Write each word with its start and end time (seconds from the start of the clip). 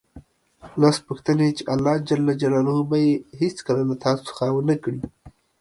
لس 0.81 0.97
پوښتنې 1.07 1.47
چې 1.57 1.63
الله 1.73 1.95
ج 2.07 2.09
به 2.89 2.97
یې 3.05 3.13
هېڅکله 3.41 3.81
له 3.89 3.95
تاسو 4.03 4.21
څخه 4.29 4.43
ونه 4.53 4.75
کړي 4.83 5.01